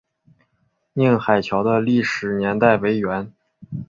[0.93, 3.31] 宁海桥的历史年代为元。